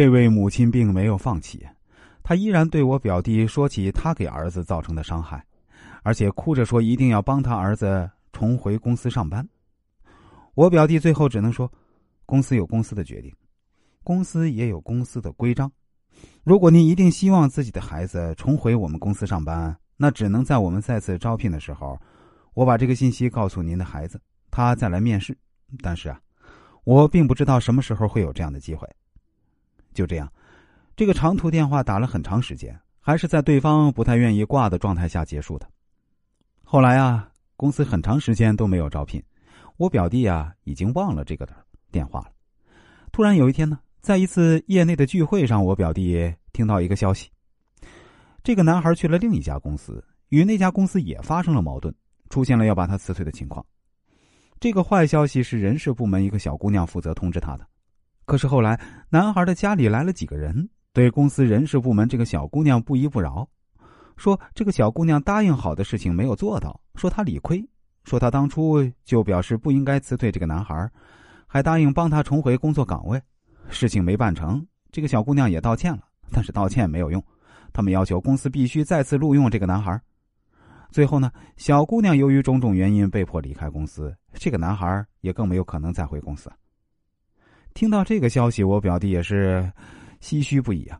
[0.00, 1.62] 这位母亲并没有放弃，
[2.22, 5.44] 她依然对我表弟说起他给儿子造成的伤害，
[6.02, 9.46] 而且哭着说一定要帮他儿子重回公司上班。
[10.54, 11.70] 我表弟最后只能说
[12.24, 13.30] ：“公司有公司的决定，
[14.02, 15.70] 公司也有公司的规章。
[16.44, 22.00] 如果您一定希望自己的孩子重回我们公司上班，那只能在我们再次招聘的时候，
[22.54, 24.18] 我把这个信息告诉您的孩子，
[24.50, 25.36] 他再来面试。
[25.82, 26.18] 但是啊，
[26.84, 28.88] 我并不知道什么时候会有这样的机会。”
[29.92, 30.32] 就这样，
[30.96, 35.68] 这个长途电话打了很长时间，还是在对方不太愿意挂的状态下结束的。
[36.62, 39.22] 后来啊，公司很长时间都没有招聘，
[39.76, 41.54] 我表弟啊已经忘了这个的
[41.90, 42.32] 电话了。
[43.12, 47.28] 突然有一天呢，在一次业内的聚会上，我表弟听到一个消息：
[48.44, 51.92] 这个男孩去了另一家公司，与那家公司也发生了矛盾，
[52.28, 53.64] 出现了要把他辞退的情况。
[54.60, 57.66] 这个坏消息是人事部门一个小姑娘负责通知他的。
[58.30, 63.44] 可是后来，男孩的家里来了几个人，对公司人事部门这个小姑娘不依不饶，
[64.16, 67.68] 说这个小姑娘答应好的事情没有做到，说她理亏，
[68.04, 70.88] 说她当初就表示不应该辞退这个男孩，
[71.48, 73.20] 还答应帮他重回工作岗位，
[73.68, 77.20] 事情没办成，这个小姑娘也道歉了，但是道歉没有用，
[77.72, 80.00] 他们要求公司必须再次录用这个男孩。
[80.92, 86.48] 最后呢，小姑娘由于种种原因被迫离开公司，这个男孩也更没有可能再回公司。
[87.74, 89.70] 听到这个消息，我表弟也是
[90.20, 90.98] 唏嘘不已啊。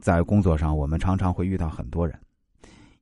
[0.00, 2.18] 在工作上，我们常常会遇到很多人，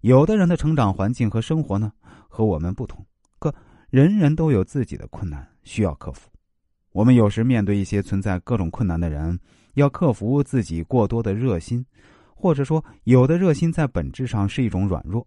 [0.00, 1.91] 有的人的成长环境和生活呢
[2.28, 3.04] 和我们不同，
[3.38, 3.54] 可
[3.88, 6.28] 人人都有自己的困难需要克服。
[6.92, 9.38] 我们有时面对一些存在各种困难的人，
[9.74, 11.84] 要克服自己过多的热心，
[12.34, 15.26] 或者说有的热心在本质上是一种软弱。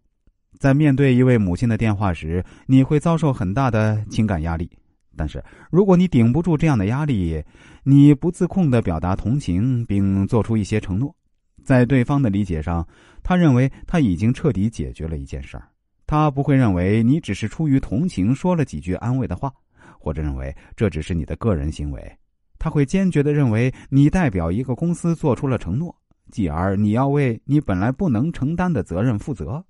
[0.60, 4.70] 在面对一位母亲的电话时，你会遭受很大的情感压力。
[5.18, 7.44] 但是，如果你顶不住这样的压力，
[7.84, 11.16] 你不自控的表达同情，并做出一些承诺，
[11.64, 12.86] 在对方的理解上，
[13.24, 15.68] 他认为他已经彻底解决了一件事儿，
[16.06, 19.52] 他不会认为你只是出于同情说了几句安慰的话，
[20.00, 22.18] 或者认为这只是你的个人行为，
[22.60, 25.96] 他会坚决的认为你代表一个公司做出了承诺，
[26.32, 29.64] 继而你要为你本来不能承担的责任负责，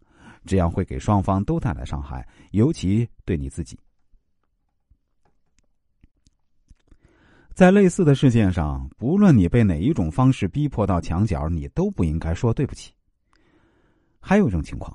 [0.46, 3.78] 这样会给双方都带来伤害，尤其对你自己。
[7.56, 12.92] 在类似的事件上，不论你被哪一种方式逼迫到墙角，你都不应该说对不起。
[14.20, 14.94] 还有一种情况，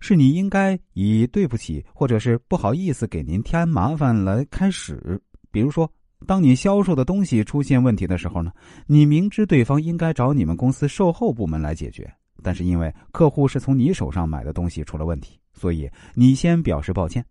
[0.00, 5.20] 是你应该以对不起或者是不好意思给您添麻烦来开始。
[5.50, 5.92] 比如说，
[6.26, 8.50] 当你销售的东西出现问题的时候呢，
[8.86, 12.10] 你明知对方应该找你们公司售后部门来解决，
[12.42, 17.22] 但是因为客户是从你手上买的东西出了问题，所以你先表示抱歉，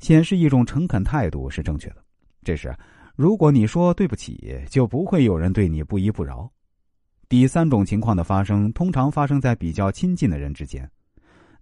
[0.00, 1.98] 显示一种诚恳态度是正确的。
[2.42, 2.74] 这时。
[3.16, 6.50] 如果你说对不起，就不会有人对你不依不饶。
[7.28, 10.88] 第三种情况的发生，通常发生在比较亲近的人之间。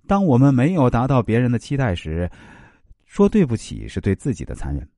[0.07, 2.31] 当我们没有达到别人的期待时，
[3.05, 4.89] 说对不起是对自己的残忍。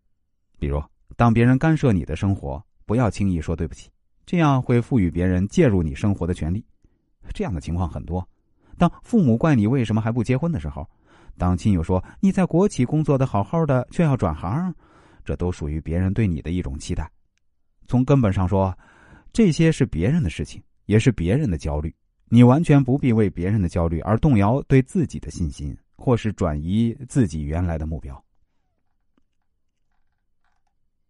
[0.58, 0.80] 比如，
[1.16, 3.90] 当别人干涉你的生活，不要轻易说对不起，
[4.24, 6.64] 这样会赋予别人介入你生活的权利。
[7.32, 8.26] 这样的情况很多。
[8.78, 10.88] 当父母怪你为什么还不结婚的时候，
[11.36, 14.72] 当亲友说你在国企工作的好好的，却要转行。
[15.24, 17.10] 这都属于别人对你的一种期待。
[17.86, 18.76] 从根本上说，
[19.32, 21.94] 这些是别人的事情，也是别人的焦虑。
[22.28, 28.23] 你完全不必为别人的焦虑而动摇对自己的信心，或是转移自己原来的目标。